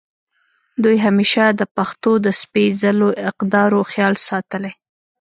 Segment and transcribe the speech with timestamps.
[0.83, 4.71] دوي همېشه د پښتو د سپېځلو اقدارو خيال ساتلے